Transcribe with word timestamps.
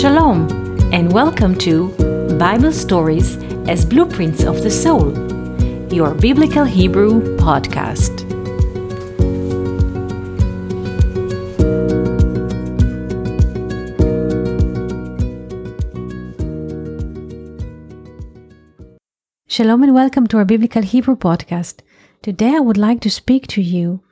Shalom, 0.00 0.48
and 0.94 1.12
welcome 1.12 1.54
to 1.56 1.88
Bible 2.38 2.72
Stories 2.72 3.36
as 3.68 3.84
Blueprints 3.84 4.44
of 4.44 4.62
the 4.62 4.70
Soul, 4.70 5.12
your 5.92 6.14
Biblical 6.14 6.64
Hebrew 6.64 7.36
podcast. 7.36 8.20
Shalom, 19.48 19.82
and 19.82 19.92
welcome 19.92 20.26
to 20.28 20.38
our 20.38 20.46
Biblical 20.46 20.80
Hebrew 20.80 21.16
podcast. 21.16 21.80
Today 22.22 22.54
I 22.56 22.60
would 22.60 22.78
like 22.78 23.02
to 23.02 23.10
speak 23.10 23.48
to 23.48 23.60
you 23.60 24.02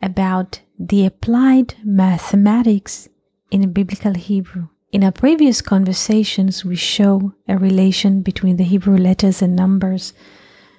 about 0.00 0.62
the 0.78 1.04
applied 1.04 1.74
mathematics 1.84 3.10
in 3.50 3.70
Biblical 3.72 4.14
Hebrew. 4.14 4.68
In 4.94 5.02
our 5.02 5.10
previous 5.10 5.60
conversations, 5.60 6.64
we 6.64 6.76
show 6.76 7.32
a 7.48 7.58
relation 7.58 8.22
between 8.22 8.58
the 8.58 8.62
Hebrew 8.62 8.96
letters 8.96 9.42
and 9.42 9.56
numbers 9.56 10.12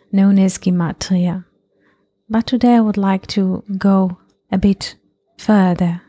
known 0.09 0.39
as 0.39 0.57
Gematria. 0.57 1.43
But 2.29 2.47
today 2.47 2.75
I 2.75 2.79
would 2.79 2.95
like 2.95 3.27
to 3.35 3.61
go 3.77 4.17
a 4.49 4.57
bit 4.57 4.95
further 5.37 6.01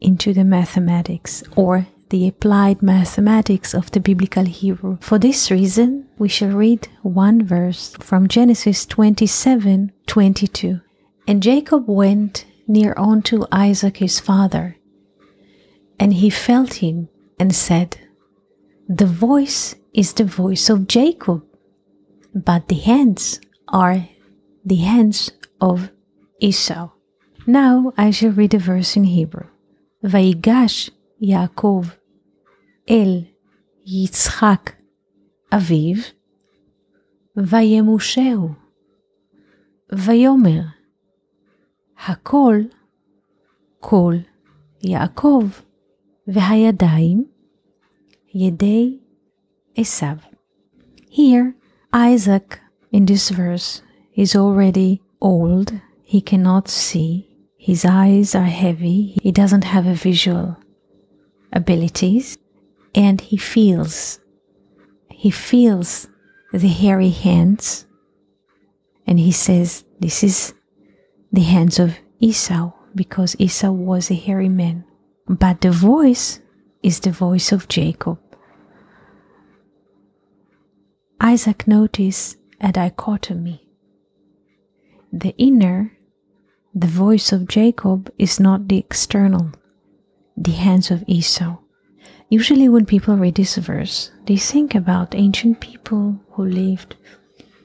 into 0.00 0.32
the 0.32 0.42
mathematics 0.42 1.42
or 1.54 1.86
the 2.08 2.26
applied 2.26 2.80
mathematics 2.80 3.74
of 3.74 3.90
the 3.90 4.00
biblical 4.00 4.46
Hebrew. 4.46 4.96
For 5.02 5.18
this 5.18 5.50
reason, 5.50 6.08
we 6.16 6.30
shall 6.30 6.52
read 6.52 6.88
one 7.02 7.44
verse 7.44 7.94
from 8.00 8.26
Genesis 8.26 8.86
27 8.86 9.92
22. 10.06 10.80
And 11.28 11.42
Jacob 11.42 11.86
went 11.86 12.46
near 12.66 12.94
unto 12.96 13.44
Isaac 13.52 13.98
his 13.98 14.18
father, 14.18 14.78
and 15.98 16.14
he 16.14 16.30
felt 16.30 16.80
him 16.80 17.09
and 17.39 17.55
said, 17.55 17.97
The 18.87 19.05
voice 19.05 19.75
is 19.93 20.13
the 20.13 20.23
voice 20.25 20.69
of 20.69 20.87
Jacob, 20.87 21.43
but 22.33 22.67
the 22.67 22.79
hands 22.79 23.39
are 23.69 24.07
the 24.65 24.75
hands 24.75 25.31
of 25.59 25.91
Esau. 26.39 26.89
Now 27.47 27.93
I 27.97 28.11
shall 28.11 28.31
read 28.31 28.53
a 28.53 28.59
verse 28.59 28.95
in 28.95 29.05
Hebrew. 29.05 29.47
ויגש 30.03 30.91
יעקב 31.21 31.83
אל 32.89 33.23
יצחק 33.85 34.71
אביו, 35.53 36.01
וימושהו, 37.37 38.49
ויאמר, 39.91 40.61
הכל, 42.07 42.55
כל 43.79 44.15
יעקב, 44.83 45.43
והידיים 46.27 47.25
Yedei 48.34 49.00
Esav. 49.76 50.20
Here, 51.08 51.54
Isaac 51.92 52.60
in 52.92 53.06
this 53.06 53.30
verse 53.30 53.82
is 54.14 54.36
already 54.36 55.02
old. 55.20 55.72
He 56.02 56.20
cannot 56.20 56.68
see. 56.68 57.28
His 57.56 57.84
eyes 57.84 58.34
are 58.34 58.44
heavy. 58.44 59.18
He 59.22 59.32
doesn't 59.32 59.64
have 59.64 59.86
a 59.86 59.94
visual 59.94 60.56
abilities. 61.52 62.38
And 62.94 63.20
he 63.20 63.36
feels. 63.36 64.20
He 65.10 65.30
feels 65.30 66.08
the 66.52 66.68
hairy 66.68 67.10
hands. 67.10 67.86
And 69.06 69.18
he 69.18 69.32
says, 69.32 69.84
This 69.98 70.22
is 70.22 70.54
the 71.32 71.42
hands 71.42 71.78
of 71.80 71.96
Esau, 72.20 72.72
because 72.94 73.34
Esau 73.38 73.72
was 73.72 74.10
a 74.10 74.14
hairy 74.14 74.48
man. 74.48 74.84
But 75.28 75.60
the 75.60 75.70
voice 75.70 76.40
is 76.82 77.00
the 77.00 77.10
voice 77.10 77.52
of 77.52 77.68
Jacob. 77.68 78.18
Isaac 81.20 81.68
noticed 81.68 82.38
a 82.60 82.72
dichotomy. 82.72 83.66
The 85.12 85.34
inner, 85.36 85.92
the 86.74 86.86
voice 86.86 87.32
of 87.32 87.48
Jacob, 87.48 88.10
is 88.18 88.40
not 88.40 88.68
the 88.68 88.78
external, 88.78 89.52
the 90.36 90.52
hands 90.52 90.90
of 90.90 91.04
Esau. 91.06 91.58
Usually, 92.30 92.68
when 92.68 92.86
people 92.86 93.16
read 93.16 93.34
this 93.34 93.56
verse, 93.56 94.12
they 94.26 94.36
think 94.36 94.74
about 94.74 95.14
ancient 95.14 95.60
people 95.60 96.20
who 96.32 96.44
lived 96.44 96.94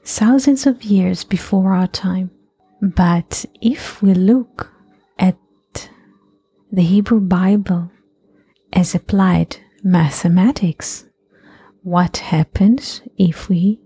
thousands 0.04 0.66
of 0.66 0.82
years 0.82 1.24
before 1.24 1.72
our 1.72 1.86
time. 1.86 2.30
But 2.82 3.46
if 3.62 4.02
we 4.02 4.12
look 4.12 4.70
at 5.18 5.36
the 6.70 6.82
Hebrew 6.82 7.20
Bible 7.20 7.90
as 8.76 8.94
applied 8.94 9.56
mathematics, 9.82 11.06
what 11.82 12.18
happens 12.18 13.00
if 13.16 13.48
we 13.48 13.80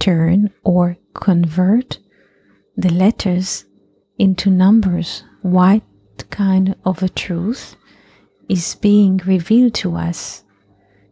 turn 0.00 0.50
or 0.64 0.96
convert 1.14 1.98
the 2.76 2.92
letters 2.92 3.64
into 4.18 4.50
numbers? 4.50 5.22
What 5.42 5.82
kind 6.30 6.74
of 6.84 7.00
a 7.00 7.08
truth 7.08 7.76
is 8.48 8.74
being 8.74 9.20
revealed 9.24 9.74
to 9.74 9.94
us, 9.94 10.42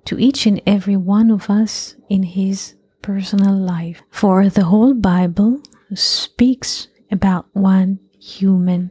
to 0.06 0.18
each 0.18 0.44
and 0.44 0.60
every 0.66 0.96
one 0.96 1.30
of 1.30 1.48
us 1.48 1.94
in 2.08 2.24
his 2.24 2.74
personal 3.02 3.56
life? 3.56 4.02
For 4.10 4.48
the 4.48 4.64
whole 4.64 4.94
Bible 4.94 5.62
speaks 5.94 6.88
about 7.12 7.46
one 7.52 8.00
human 8.18 8.90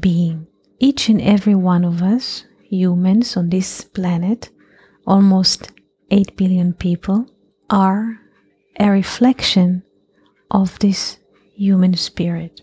being. 0.00 0.46
Each 0.78 1.10
and 1.10 1.20
every 1.20 1.54
one 1.54 1.84
of 1.84 2.02
us 2.02 2.44
humans 2.76 3.36
on 3.36 3.50
this 3.50 3.84
planet, 3.84 4.50
almost 5.06 5.72
8 6.10 6.36
billion 6.36 6.72
people, 6.72 7.26
are 7.70 8.20
a 8.78 8.90
reflection 8.90 9.82
of 10.50 10.78
this 10.78 11.18
human 11.54 11.94
spirit. 11.94 12.62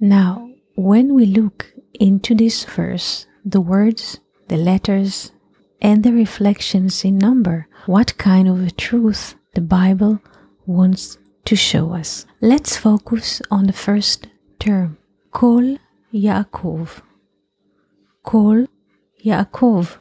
Now, 0.00 0.50
when 0.76 1.14
we 1.14 1.26
look 1.26 1.72
into 1.98 2.34
this 2.34 2.64
verse, 2.64 3.26
the 3.44 3.60
words, 3.60 4.20
the 4.48 4.56
letters, 4.56 5.32
and 5.80 6.02
the 6.02 6.12
reflections 6.12 7.04
in 7.04 7.18
number, 7.18 7.66
what 7.86 8.18
kind 8.18 8.48
of 8.48 8.62
a 8.66 8.70
truth 8.70 9.34
the 9.54 9.60
Bible 9.60 10.20
wants 10.66 11.18
to 11.44 11.56
show 11.56 11.94
us. 11.94 12.26
Let's 12.40 12.76
focus 12.76 13.40
on 13.50 13.66
the 13.66 13.72
first 13.72 14.28
term, 14.58 14.98
Kol 15.30 15.78
Yaakov. 16.12 17.00
Kol 18.22 18.66
Yaakov, 19.28 19.98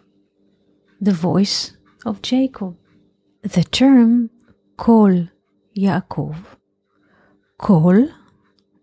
the 1.01 1.11
voice 1.11 1.75
of 2.05 2.21
Jacob. 2.21 2.77
The 3.41 3.65
term 3.65 4.29
Kol 4.77 5.27
Yaakov. 5.77 6.38
Kol 7.57 8.07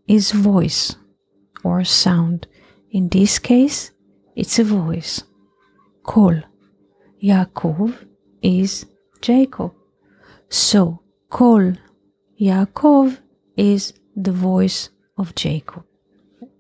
is 0.07 0.33
voice 0.33 0.97
or 1.63 1.83
sound. 1.85 2.47
In 2.91 3.09
this 3.09 3.39
case, 3.39 3.93
it's 4.37 4.59
a 4.59 4.65
voice. 4.65 5.25
Kol 6.03 6.43
Yaakov 7.23 7.97
is 8.43 8.85
Jacob. 9.23 9.73
So, 10.51 11.01
Kol 11.31 11.73
Yaakov 12.39 13.19
is 13.57 13.95
the 14.15 14.33
voice 14.33 14.91
of 15.17 15.35
Jacob. 15.35 15.85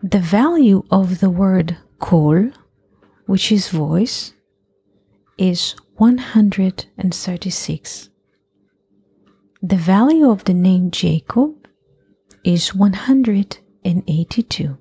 The 0.03 0.25
value 0.41 0.84
of 0.91 1.21
the 1.21 1.28
word 1.28 1.77
Kol 1.99 2.50
which 3.27 3.53
is 3.53 3.69
voice, 3.69 4.33
is 5.39 5.77
136. 5.97 8.11
The 9.62 9.77
value 9.77 10.29
of 10.31 10.45
the 10.45 10.55
name 10.55 10.91
Jacob 10.91 11.69
is 12.45 12.75
182. 12.75 14.77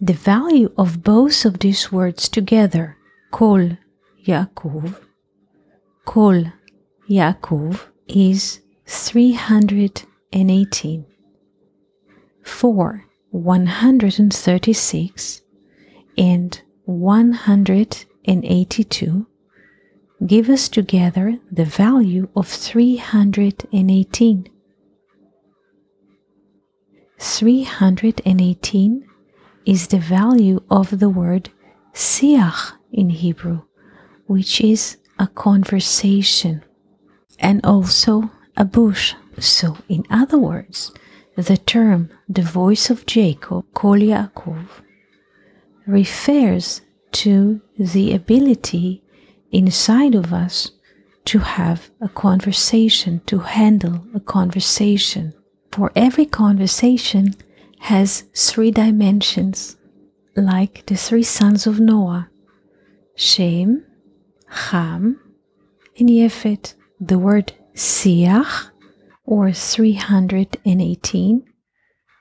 The 0.00 0.12
value 0.12 0.72
of 0.76 1.02
both 1.02 1.44
of 1.44 1.58
these 1.58 1.90
words 1.92 2.28
together, 2.28 2.96
Kol 3.30 3.76
Yaakov, 4.24 5.00
Kol 6.04 6.44
Yaakov, 7.08 7.80
is 8.08 8.60
318. 8.86 11.06
For 12.42 13.04
136 13.30 15.42
and 16.18 16.60
182 16.84 19.26
give 20.26 20.48
us 20.48 20.68
together 20.68 21.38
the 21.50 21.64
value 21.64 22.28
of 22.36 22.46
318. 22.48 24.48
318 27.18 29.06
is 29.64 29.86
the 29.88 29.98
value 29.98 30.62
of 30.70 30.98
the 30.98 31.08
word 31.08 31.48
siach 31.94 32.72
in 32.92 33.08
Hebrew, 33.10 33.62
which 34.26 34.60
is 34.60 34.96
a 35.18 35.26
conversation 35.28 36.64
and 37.38 37.64
also 37.64 38.30
a 38.56 38.64
bush. 38.64 39.14
So, 39.38 39.76
in 39.88 40.04
other 40.10 40.38
words, 40.38 40.92
the 41.36 41.56
term 41.56 42.10
the 42.28 42.42
voice 42.42 42.90
of 42.90 43.06
Jacob, 43.06 43.64
Kol 43.72 43.98
Yaakov, 43.98 44.66
refers 45.86 46.80
to 47.12 47.60
the 47.78 48.14
ability 48.14 49.02
inside 49.50 50.14
of 50.14 50.32
us 50.32 50.70
to 51.24 51.38
have 51.38 51.90
a 52.00 52.08
conversation, 52.08 53.20
to 53.26 53.38
handle 53.40 54.04
a 54.14 54.20
conversation. 54.20 55.34
For 55.70 55.92
every 55.94 56.26
conversation 56.26 57.34
has 57.80 58.24
three 58.34 58.70
dimensions, 58.70 59.76
like 60.36 60.84
the 60.86 60.96
three 60.96 61.22
sons 61.22 61.66
of 61.66 61.78
Noah 61.80 62.28
Shem, 63.14 63.84
Ham, 64.48 65.20
and 65.98 66.08
Yefet. 66.08 66.74
The 67.00 67.18
word 67.18 67.52
Siach, 67.74 68.70
or 69.24 69.52
318, 69.52 71.42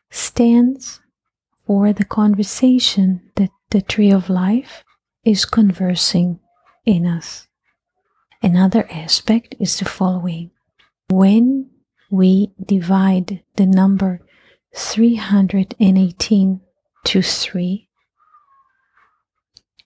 stands 0.10 1.00
for 1.72 1.94
the 1.94 2.04
conversation 2.04 3.22
that 3.38 3.50
the 3.70 3.82
tree 3.82 4.12
of 4.12 4.30
life 4.30 4.84
is 5.24 5.46
conversing 5.46 6.38
in 6.86 7.06
us. 7.06 7.48
Another 8.44 8.86
aspect 8.92 9.56
is 9.58 9.80
the 9.80 9.86
following. 9.86 10.52
When 11.10 11.70
we 12.10 12.52
divide 12.62 13.42
the 13.56 13.66
number 13.66 14.20
318 14.76 16.60
to 17.06 17.22
3, 17.22 17.88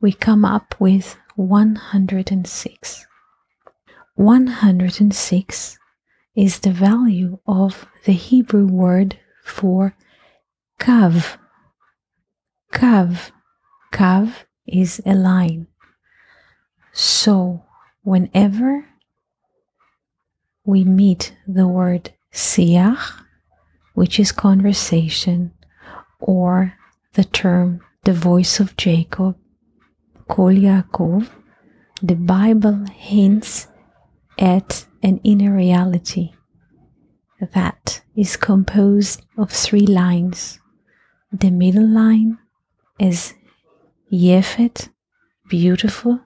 we 0.01 0.11
come 0.11 0.43
up 0.43 0.73
with 0.79 1.15
106. 1.35 3.05
106 4.15 5.77
is 6.35 6.59
the 6.61 6.71
value 6.71 7.37
of 7.45 7.85
the 8.05 8.13
Hebrew 8.13 8.65
word 8.65 9.19
for 9.43 9.95
kav. 10.79 11.37
Kav. 12.75 13.31
Kav 13.93 14.43
is 14.67 15.01
a 15.05 15.15
line. 15.15 15.67
So, 16.91 17.63
whenever 18.03 18.85
we 20.65 20.83
meet 20.83 21.37
the 21.47 21.69
word 21.69 22.11
siach, 22.33 22.99
which 23.93 24.19
is 24.19 24.33
conversation, 24.33 25.53
or 26.19 26.73
the 27.13 27.23
term 27.23 27.79
the 28.03 28.11
voice 28.11 28.59
of 28.59 28.75
Jacob, 28.75 29.37
Kol 30.27 30.53
Yaakov, 30.53 31.29
the 32.03 32.15
Bible 32.15 32.83
hints 32.93 33.69
at 34.37 34.85
an 35.01 35.21
inner 35.23 35.55
reality 35.55 36.33
that 37.39 38.01
is 38.17 38.35
composed 38.35 39.21
of 39.37 39.49
three 39.49 39.87
lines. 39.87 40.59
The 41.31 41.51
middle 41.51 41.87
line 41.87 42.37
is 42.99 43.33
Yefet, 44.09 44.89
beautiful. 45.49 46.21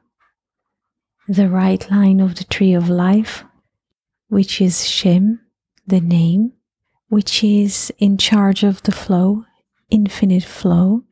The 1.27 1.49
right 1.49 1.89
line 1.89 2.19
of 2.19 2.35
the 2.35 2.43
tree 2.43 2.73
of 2.73 2.89
life, 2.89 3.43
which 4.27 4.61
is 4.61 4.87
Shem, 4.87 5.39
the 5.87 6.01
name, 6.01 6.53
which 7.07 7.43
is 7.43 7.91
in 7.97 8.17
charge 8.17 8.63
of 8.63 8.83
the 8.83 8.91
flow, 8.91 9.45
infinite 9.89 10.43
flow. 10.43 11.03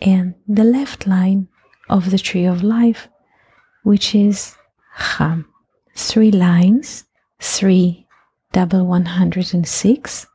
And 0.00 0.34
the 0.46 0.64
left 0.64 1.06
line 1.06 1.48
of 1.88 2.10
the 2.10 2.18
tree 2.18 2.44
of 2.44 2.62
life, 2.62 3.08
which 3.82 4.14
is 4.14 4.56
Cham. 4.98 5.46
Three 5.96 6.30
lines, 6.30 7.04
three 7.40 8.06
double 8.52 8.86
106 8.86 10.26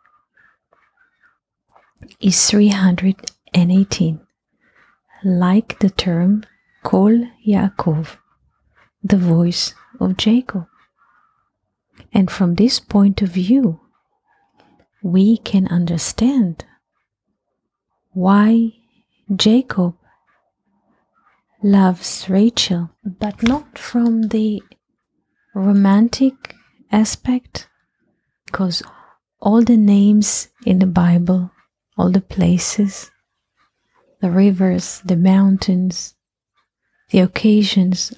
is 2.19 2.51
318, 3.53 4.19
like 5.23 5.79
the 5.79 5.89
term 5.89 6.43
Kol 6.83 7.27
Yaakov, 7.47 8.17
the 9.03 9.17
voice 9.17 9.73
of 9.99 10.17
Jacob. 10.17 10.65
And 12.11 12.29
from 12.29 12.55
this 12.55 12.79
point 12.79 13.21
of 13.21 13.29
view, 13.29 13.79
we 15.01 15.37
can 15.37 15.67
understand 15.67 16.65
why 18.11 18.73
Jacob 19.35 19.95
loves 21.61 22.29
Rachel, 22.29 22.89
but 23.03 23.43
not 23.43 23.77
from 23.77 24.23
the 24.29 24.61
romantic 25.55 26.55
aspect 26.91 27.67
because 28.45 28.83
all 29.39 29.63
the 29.63 29.77
names 29.77 30.49
in 30.65 30.79
the 30.79 30.87
Bible, 30.87 31.51
all 31.97 32.11
the 32.11 32.21
places, 32.21 33.11
the 34.23 34.31
rivers, 34.31 35.01
the 35.03 35.17
mountains, 35.17 36.15
the 37.09 37.19
occasions 37.19 38.13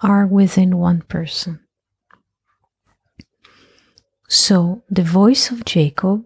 are 0.00 0.26
within 0.26 0.76
one 0.76 1.02
person. 1.02 1.60
So 4.28 4.82
the 4.90 5.04
voice 5.04 5.52
of 5.52 5.64
Jacob, 5.64 6.24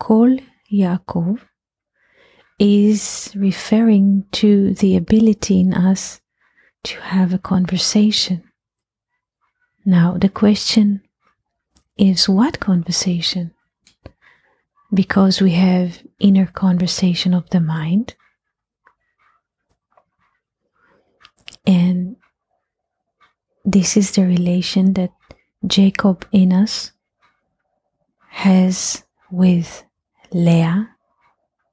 Kol 0.00 0.38
Yaakov, 0.72 1.40
is 2.58 3.30
referring 3.36 4.24
to 4.32 4.72
the 4.72 4.96
ability 4.96 5.60
in 5.60 5.74
us 5.74 6.22
to 6.84 6.98
have 7.02 7.34
a 7.34 7.38
conversation. 7.38 8.42
Now, 9.84 10.16
the 10.16 10.30
question 10.30 11.02
is 11.98 12.26
what 12.26 12.58
conversation? 12.58 13.52
Because 14.92 15.40
we 15.40 15.52
have 15.52 16.02
inner 16.18 16.46
conversation 16.46 17.34
of 17.34 17.48
the 17.50 17.60
mind. 17.60 18.14
And 21.66 22.16
this 23.64 23.96
is 23.96 24.12
the 24.12 24.22
relation 24.22 24.94
that 24.94 25.10
Jacob 25.66 26.26
in 26.32 26.52
us 26.52 26.92
has 28.28 29.04
with 29.30 29.84
Leah 30.32 30.90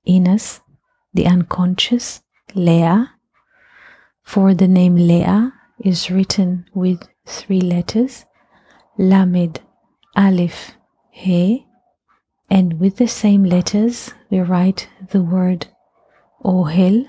in 0.05 0.27
us, 0.27 0.61
the 1.13 1.25
unconscious 1.25 2.21
Leah. 2.53 3.11
For 4.23 4.53
the 4.53 4.67
name 4.67 4.95
Leah 4.95 5.53
is 5.79 6.09
written 6.09 6.65
with 6.73 7.07
three 7.25 7.61
letters, 7.61 8.25
Lamed 8.97 9.61
Aleph, 10.15 10.71
He, 11.11 11.64
and 12.49 12.79
with 12.79 12.97
the 12.97 13.07
same 13.07 13.43
letters 13.43 14.13
we 14.29 14.39
write 14.39 14.87
the 15.11 15.21
word 15.21 15.67
Ohel, 16.43 17.05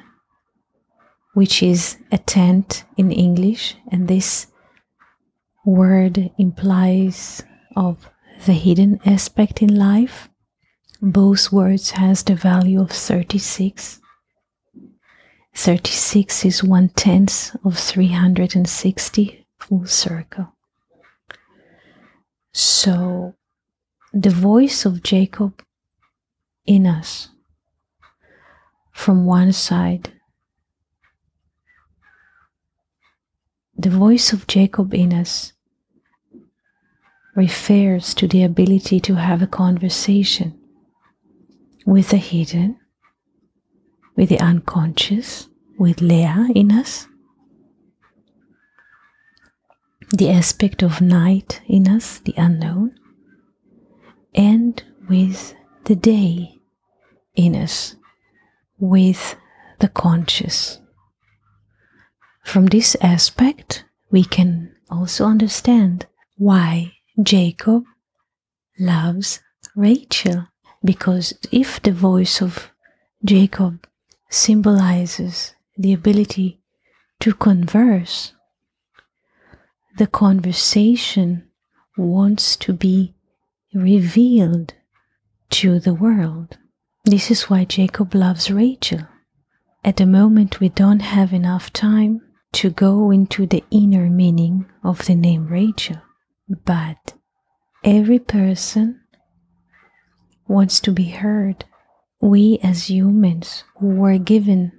which 1.35 1.63
is 1.63 1.99
a 2.11 2.19
tent 2.19 2.85
in 2.97 3.13
English, 3.13 3.77
and 3.93 4.09
this 4.09 4.47
word 5.65 6.31
implies 6.39 7.43
of 7.75 8.09
the 8.47 8.53
hidden 8.53 9.01
aspect 9.05 9.63
in 9.63 9.75
life. 9.75 10.29
Both 11.03 11.53
words 11.53 11.91
has 11.93 12.23
the 12.23 12.35
value 12.35 12.81
of 12.81 12.91
36. 12.91 14.01
36 15.55 16.45
is 16.45 16.63
one 16.65 16.89
tenth 16.91 17.55
of 17.65 17.79
360 17.79 19.47
full 19.59 19.87
circle. 19.87 20.53
So, 22.53 23.35
the 24.19 24.31
voice 24.31 24.87
of 24.87 25.03
Jacob 25.03 25.63
in 26.65 26.87
us 26.87 27.29
from 28.91 29.27
one 29.27 29.53
side, 29.53 30.11
the 33.77 33.91
voice 33.91 34.33
of 34.33 34.47
Jacob 34.47 34.95
in 34.95 35.13
us 35.13 35.53
refers 37.35 38.15
to 38.15 38.27
the 38.27 38.43
ability 38.43 39.01
to 39.01 39.17
have 39.17 39.43
a 39.43 39.47
conversation 39.47 40.59
with 41.85 42.09
the 42.09 42.17
hidden, 42.17 42.81
with 44.17 44.31
the 44.31 44.41
unconscious, 44.41 45.49
with 45.79 46.01
Leah 46.01 46.49
in 46.55 46.73
us. 46.73 47.07
The 50.11 50.31
aspect 50.31 50.83
of 50.83 51.03
night 51.03 51.61
in 51.67 51.87
us, 51.87 52.19
the 52.21 52.33
unknown, 52.39 52.99
and 54.37 54.83
with 55.09 55.55
the 55.85 55.97
day 55.97 56.61
in 57.35 57.55
us, 57.57 57.97
with 58.79 59.37
the 59.81 59.89
conscious. 59.89 60.81
From 62.45 62.67
this 62.67 62.97
aspect, 63.01 63.85
we 64.11 64.25
can 64.25 64.75
also 64.91 65.25
understand 65.25 66.07
why 66.37 66.93
Jacob 67.23 67.85
loves 68.79 69.41
Rachel, 69.75 70.49
because 70.85 71.35
if 71.51 71.83
the 71.83 71.93
voice 71.93 72.41
of 72.41 72.71
Jacob 73.25 73.87
symbolizes 74.29 75.55
the 75.77 75.93
ability 75.93 76.61
to 77.21 77.33
converse 77.35 78.33
the 79.97 80.07
conversation 80.07 81.49
wants 81.97 82.55
to 82.57 82.73
be 82.75 83.15
revealed 83.77 84.75
to 85.51 85.79
the 85.79 85.95
world. 85.95 86.57
This 87.05 87.31
is 87.31 87.45
why 87.45 87.65
Jacob 87.65 88.15
loves 88.15 88.51
Rachel. 88.51 89.07
At 89.85 89.99
the 89.99 90.07
moment, 90.07 90.59
we 90.61 90.71
don't 90.71 91.01
have 91.01 91.33
enough 91.33 91.73
time 91.73 92.23
to 92.55 92.71
go 92.71 93.11
into 93.11 93.47
the 93.47 93.63
inner 93.71 94.09
meaning 94.09 94.67
of 94.83 95.05
the 95.07 95.15
name 95.15 95.47
Rachel, 95.47 96.01
but 96.65 97.15
every 97.85 98.19
person 98.19 99.01
wants 100.49 100.81
to 100.81 100.91
be 100.91 101.11
heard. 101.11 101.65
We 102.21 102.59
as 102.63 102.89
humans 102.89 103.63
who 103.79 103.89
were 103.89 104.19
given 104.19 104.73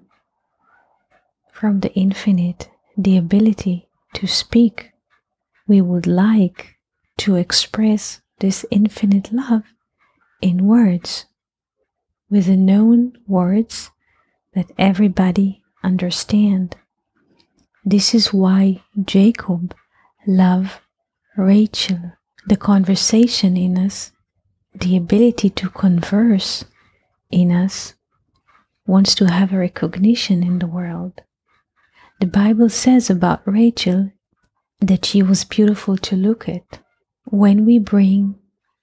from 1.53 1.81
the 1.81 1.93
infinite 1.93 2.69
the 2.97 3.15
ability 3.15 3.89
to 4.15 4.27
speak, 4.27 4.91
we 5.67 5.81
would 5.81 6.07
like 6.07 6.77
to 7.17 7.35
express 7.35 8.21
this 8.39 8.65
infinite 8.71 9.31
love 9.31 9.63
in 10.41 10.65
words 10.65 11.25
with 12.29 12.45
the 12.45 12.57
known 12.57 13.13
words 13.27 13.91
that 14.53 14.71
everybody 14.77 15.63
understand. 15.83 16.75
This 17.85 18.13
is 18.13 18.33
why 18.33 18.83
Jacob 19.05 19.73
loved 20.25 20.79
Rachel. 21.37 22.13
The 22.47 22.57
conversation 22.57 23.57
in 23.57 23.77
us, 23.77 24.11
the 24.73 24.97
ability 24.97 25.49
to 25.51 25.69
converse 25.69 26.65
in 27.29 27.51
us, 27.51 27.95
wants 28.85 29.15
to 29.15 29.25
have 29.29 29.51
a 29.51 29.57
recognition 29.57 30.43
in 30.43 30.59
the 30.59 30.67
world. 30.67 31.21
The 32.19 32.27
Bible 32.27 32.69
says 32.69 33.09
about 33.09 33.41
Rachel 33.45 34.11
that 34.79 35.05
she 35.05 35.21
was 35.21 35.43
beautiful 35.43 35.97
to 35.97 36.15
look 36.15 36.47
at. 36.49 36.79
When 37.29 37.65
we 37.65 37.77
bring 37.77 38.35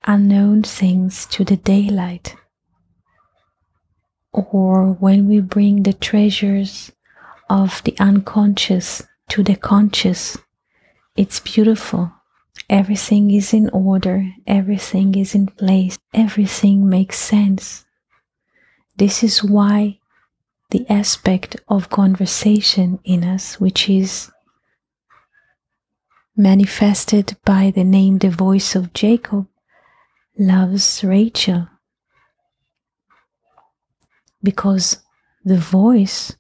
unknown 0.07 0.65
things 0.65 1.25
to 1.27 1.45
the 1.45 1.57
daylight, 1.57 2.37
or 4.33 4.93
when 4.93 5.27
we 5.27 5.41
bring 5.41 5.83
the 5.83 5.95
treasures 5.95 6.93
of 7.49 7.83
the 7.85 7.97
unconscious 7.99 9.03
to 9.31 9.43
the 9.43 9.57
conscious, 9.57 10.37
it's 11.17 11.41
beautiful. 11.41 12.13
Everything 12.69 13.31
is 13.31 13.55
in 13.55 13.71
order, 13.71 14.29
everything 14.47 15.15
is 15.15 15.35
in 15.35 15.47
place, 15.47 15.97
everything 16.13 16.87
makes 16.87 17.19
sense. 17.19 17.87
This 18.97 19.23
is 19.23 19.43
why 19.43 20.01
the 20.71 20.85
aspect 20.91 21.57
of 21.69 21.89
conversation 21.89 22.99
in 23.05 23.25
us, 23.25 23.59
which 23.59 23.89
is 23.89 24.31
manifested 26.37 27.37
by 27.45 27.71
the 27.75 27.85
name 27.85 28.19
the 28.19 28.31
voice 28.31 28.75
of 28.75 28.93
Jacob, 28.93 29.47
loves 30.39 31.05
Rachel 31.05 31.69
because 34.43 34.99
the 35.45 35.59
voice 35.59 36.37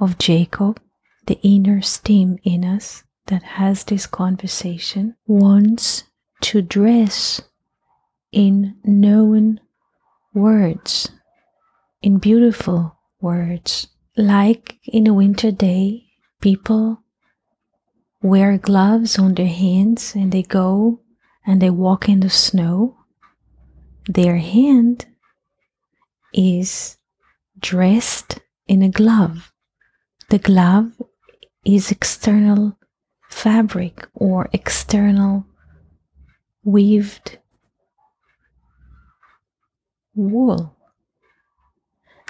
of 0.00 0.18
Jacob, 0.18 0.80
the 1.26 1.38
inner 1.42 1.80
steam 1.80 2.38
in 2.42 2.64
us 2.64 3.04
that 3.26 3.42
has 3.42 3.84
this 3.84 4.06
conversation, 4.06 5.14
wants 5.26 6.04
to 6.40 6.60
dress 6.60 7.40
in 8.32 8.76
known 8.84 9.60
words, 10.34 11.10
in 12.02 12.18
beautiful 12.18 12.98
words. 13.20 13.88
Like 14.16 14.78
in 14.84 15.06
a 15.06 15.14
winter 15.14 15.52
day, 15.52 16.06
people 16.40 17.02
wear 18.22 18.58
gloves 18.58 19.18
on 19.18 19.34
their 19.34 19.46
hands 19.46 20.14
and 20.14 20.32
they 20.32 20.42
go 20.42 21.00
and 21.46 21.62
they 21.62 21.70
walk 21.70 22.08
in 22.08 22.20
the 22.20 22.30
snow. 22.30 22.96
Their 24.06 24.38
hand 24.38 25.06
is 26.32 26.96
dressed 27.58 28.40
in 28.66 28.82
a 28.82 28.88
glove. 28.88 29.52
The 30.30 30.38
glove 30.38 31.00
is 31.64 31.90
external 31.90 32.76
fabric 33.28 34.08
or 34.14 34.48
external 34.52 35.46
weaved 36.64 37.38
wool. 40.14 40.76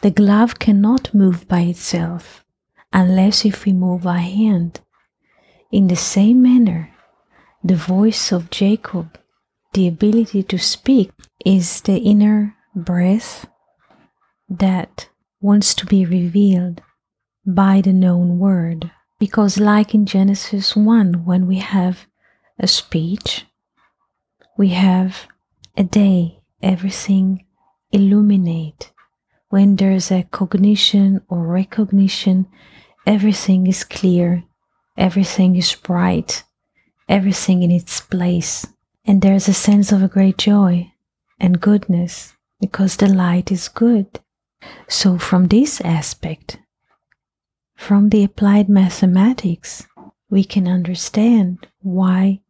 The 0.02 0.10
glove 0.10 0.58
cannot 0.58 1.14
move 1.14 1.48
by 1.48 1.60
itself 1.62 2.44
unless 2.92 3.44
if 3.44 3.64
we 3.64 3.72
move 3.72 4.06
our 4.06 4.18
hand. 4.18 4.80
In 5.70 5.88
the 5.88 5.96
same 5.96 6.42
manner, 6.42 6.90
the 7.62 7.76
voice 7.76 8.32
of 8.32 8.50
Jacob, 8.50 9.18
the 9.74 9.86
ability 9.86 10.42
to 10.44 10.58
speak, 10.58 11.10
is 11.44 11.82
the 11.82 11.98
inner 11.98 12.56
breath 12.74 13.46
that 14.48 15.10
wants 15.40 15.74
to 15.74 15.84
be 15.84 16.06
revealed 16.06 16.80
by 17.46 17.82
the 17.82 17.92
known 17.92 18.38
word. 18.38 18.90
Because, 19.18 19.58
like 19.58 19.94
in 19.94 20.06
Genesis 20.06 20.74
1, 20.74 21.26
when 21.26 21.46
we 21.46 21.58
have 21.58 22.06
a 22.58 22.66
speech, 22.66 23.44
we 24.56 24.68
have 24.68 25.26
a 25.76 25.84
day, 25.84 26.40
everything 26.62 27.44
illuminate. 27.92 28.90
When 29.50 29.76
there's 29.76 30.10
a 30.10 30.22
cognition 30.22 31.20
or 31.28 31.46
recognition, 31.46 32.46
everything 33.06 33.66
is 33.66 33.84
clear, 33.84 34.44
everything 34.98 35.56
is 35.56 35.74
bright, 35.74 36.44
everything 37.08 37.62
in 37.62 37.70
its 37.70 38.00
place. 38.00 38.66
And 39.06 39.22
there's 39.22 39.48
a 39.48 39.54
sense 39.54 39.92
of 39.92 40.02
a 40.02 40.08
great 40.08 40.36
joy 40.36 40.92
and 41.40 41.60
goodness 41.60 42.34
because 42.60 42.96
the 42.96 43.08
light 43.08 43.50
is 43.50 43.68
good. 43.68 44.20
So, 44.88 45.16
from 45.16 45.46
this 45.46 45.80
aspect, 45.80 46.58
from 47.76 48.10
the 48.10 48.24
applied 48.24 48.68
mathematics, 48.68 49.86
we 50.28 50.42
can 50.44 50.66
understand 50.66 51.68
why 51.80 52.40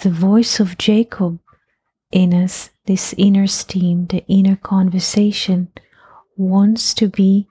the 0.00 0.10
voice 0.10 0.60
of 0.60 0.78
Jacob 0.78 1.40
in 2.12 2.32
us, 2.34 2.70
this 2.86 3.14
inner 3.18 3.46
steam, 3.46 4.06
the 4.06 4.24
inner 4.28 4.56
conversation, 4.56 5.68
wants 6.36 6.94
to 6.94 7.08
be 7.08 7.48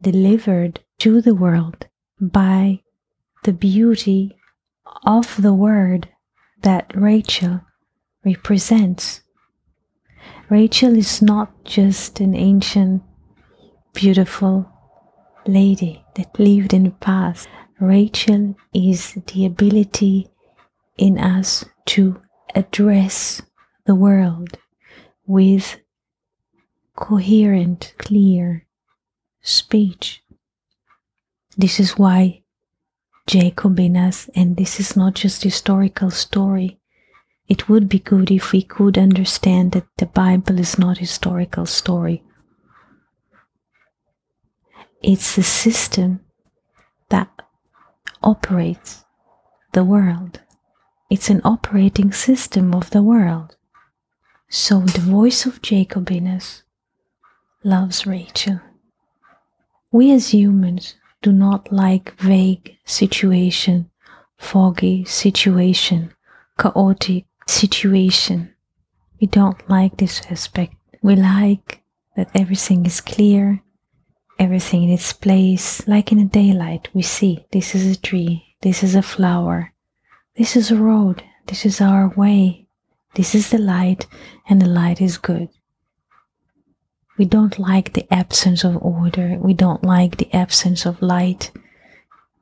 delivered 0.00 0.80
to 0.98 1.20
the 1.20 1.34
world 1.34 1.86
by 2.20 2.80
the 3.44 3.52
beauty 3.52 4.36
of 5.04 5.40
the 5.40 5.54
word 5.54 6.08
that 6.62 6.90
Rachel 6.94 7.62
represents. 8.24 9.22
Rachel 10.48 10.96
is 10.96 11.22
not 11.22 11.64
just 11.64 12.20
an 12.20 12.34
ancient, 12.34 13.02
beautiful 13.94 14.70
lady 15.46 16.04
that 16.16 16.38
lived 16.38 16.74
in 16.74 16.84
the 16.84 16.90
past. 16.90 17.48
Rachel 17.80 18.56
is 18.74 19.14
the 19.32 19.46
ability 19.46 20.28
in 20.98 21.18
us 21.18 21.64
to 21.86 22.20
address 22.54 23.40
the 23.86 23.94
world 23.94 24.58
with 25.26 25.80
coherent, 26.94 27.94
clear 27.96 28.66
speech. 29.40 30.22
This 31.56 31.80
is 31.80 31.98
why 31.98 32.42
Jacob 33.26 33.78
in 33.78 33.96
us, 33.96 34.28
and 34.34 34.56
this 34.56 34.80
is 34.80 34.96
not 34.96 35.14
just 35.14 35.42
historical 35.42 36.10
story, 36.10 36.80
it 37.48 37.68
would 37.68 37.88
be 37.88 37.98
good 37.98 38.30
if 38.30 38.52
we 38.52 38.62
could 38.62 38.96
understand 38.96 39.72
that 39.72 39.86
the 39.98 40.06
Bible 40.06 40.58
is 40.58 40.78
not 40.78 40.98
historical 40.98 41.66
story. 41.66 42.22
It's 45.02 45.36
a 45.38 45.42
system 45.42 46.20
that 47.08 47.42
operates 48.22 49.04
the 49.72 49.84
world. 49.84 50.40
It's 51.10 51.30
an 51.30 51.40
operating 51.44 52.12
system 52.12 52.74
of 52.74 52.90
the 52.90 53.02
world. 53.02 53.56
So 54.48 54.80
the 54.80 55.00
voice 55.00 55.46
of 55.46 55.62
Jacob 55.62 56.10
in 56.10 56.26
us 56.26 56.62
loves 57.64 58.06
Rachel. 58.06 58.60
We 59.90 60.12
as 60.12 60.32
humans 60.32 60.94
do 61.22 61.32
not 61.32 61.70
like 61.72 62.18
vague 62.18 62.76
situation, 62.84 63.90
foggy 64.38 65.04
situation, 65.04 66.12
chaotic 66.58 67.26
situation. 67.46 68.54
We 69.20 69.26
don't 69.26 69.68
like 69.68 69.98
this 69.98 70.22
aspect. 70.30 70.74
We 71.02 71.16
like 71.16 71.82
that 72.16 72.30
everything 72.34 72.86
is 72.86 73.00
clear, 73.00 73.62
everything 74.38 74.84
in 74.84 74.90
its 74.90 75.12
place, 75.12 75.86
like 75.86 76.10
in 76.10 76.18
the 76.18 76.24
daylight. 76.24 76.88
We 76.94 77.02
see 77.02 77.46
this 77.52 77.74
is 77.74 77.86
a 77.86 78.00
tree, 78.00 78.56
this 78.62 78.82
is 78.82 78.94
a 78.94 79.02
flower, 79.02 79.72
this 80.36 80.56
is 80.56 80.70
a 80.70 80.76
road, 80.76 81.22
this 81.46 81.66
is 81.66 81.80
our 81.80 82.08
way, 82.16 82.66
this 83.14 83.34
is 83.34 83.50
the 83.50 83.58
light, 83.58 84.06
and 84.48 84.60
the 84.60 84.68
light 84.68 85.00
is 85.00 85.18
good. 85.18 85.50
We 87.20 87.26
don't 87.26 87.58
like 87.58 87.92
the 87.92 88.06
absence 88.10 88.64
of 88.64 88.82
order, 88.82 89.36
we 89.38 89.54
don't 89.54 89.84
like 89.84 90.16
the 90.16 90.32
absence 90.34 90.86
of 90.86 91.02
light, 91.02 91.52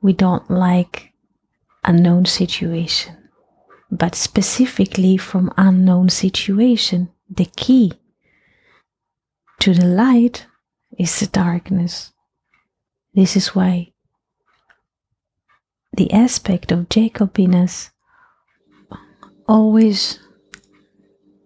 we 0.01 0.13
don't 0.13 0.49
like 0.49 1.11
unknown 1.83 2.25
situation 2.25 3.19
but 3.91 4.15
specifically 4.15 5.17
from 5.17 5.53
unknown 5.57 6.09
situation. 6.09 7.09
The 7.29 7.45
key 7.45 7.93
to 9.59 9.73
the 9.73 9.85
light 9.85 10.45
is 10.97 11.19
the 11.19 11.27
darkness. 11.27 12.11
This 13.13 13.35
is 13.35 13.55
why 13.55 13.91
the 15.93 16.11
aspect 16.13 16.71
of 16.71 16.89
Jacob 16.89 17.37
in 17.39 17.55
us 17.55 17.89
always, 19.47 20.19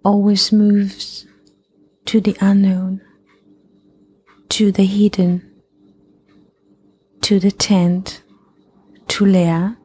always 0.04 0.52
moves 0.52 1.26
to 2.06 2.20
the 2.20 2.36
unknown, 2.42 3.02
to 4.54 4.72
the 4.72 4.86
hidden, 4.86 5.52
to 7.22 7.40
the 7.40 7.50
tent, 7.50 8.22
to 9.08 9.26
Leah, 9.26 9.80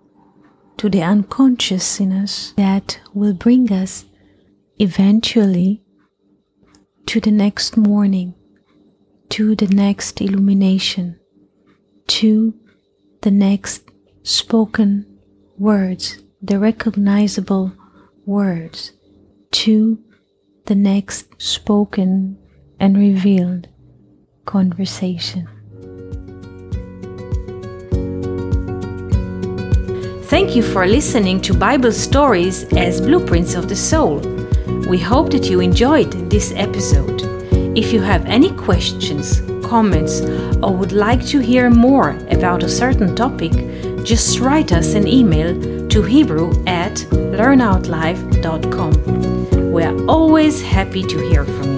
to 0.77 0.91
the 0.91 1.03
unconscious 1.03 2.01
in 2.01 2.13
us 2.13 2.53
that 2.59 3.01
will 3.15 3.33
bring 3.33 3.73
us 3.73 4.05
eventually 4.79 5.83
to 7.07 7.19
the 7.19 7.31
next 7.31 7.79
morning, 7.79 8.35
to 9.31 9.55
the 9.55 9.69
next 9.69 10.21
illumination, 10.21 11.19
to 12.07 12.53
the 13.23 13.31
next 13.31 13.91
spoken 14.23 15.07
words, 15.57 16.23
the 16.43 16.59
recognizable 16.59 17.73
words, 18.27 18.93
to 19.51 19.99
the 20.67 20.75
next 20.75 21.41
spoken 21.41 22.37
and 22.79 22.99
revealed 22.99 23.67
conversation. 24.49 25.47
Thank 30.31 30.57
you 30.57 30.63
for 30.63 30.87
listening 30.87 31.41
to 31.43 31.53
Bible 31.55 31.93
stories 31.93 32.65
as 32.73 33.01
blueprints 33.01 33.55
of 33.55 33.69
the 33.69 33.77
soul. 33.77 34.21
We 34.89 34.99
hope 34.99 35.31
that 35.33 35.51
you 35.51 35.61
enjoyed 35.61 36.13
this 36.31 36.53
episode. 36.57 37.21
If 37.77 37.93
you 37.93 38.01
have 38.01 38.25
any 38.25 38.51
questions, 38.57 39.43
comments, 39.69 40.23
or 40.63 40.75
would 40.75 40.93
like 40.93 41.25
to 41.27 41.39
hear 41.41 41.69
more 41.71 42.11
about 42.31 42.63
a 42.63 42.69
certain 42.69 43.15
topic, 43.15 43.53
just 44.05 44.41
write 44.41 44.73
us 44.73 44.95
an 44.95 45.07
email 45.07 45.53
to 45.89 46.03
hebrew 46.03 46.51
at 46.67 46.95
learnoutlive.com. 47.39 48.93
We 49.73 49.83
are 49.83 50.07
always 50.07 50.63
happy 50.63 51.03
to 51.03 51.19
hear 51.29 51.45
from 51.45 51.65
you. 51.73 51.78